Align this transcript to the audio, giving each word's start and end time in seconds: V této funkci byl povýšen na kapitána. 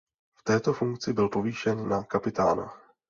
V 0.37 0.43
této 0.43 0.73
funkci 0.73 1.13
byl 1.13 1.29
povýšen 1.29 1.89
na 1.89 2.03
kapitána. 2.03 2.73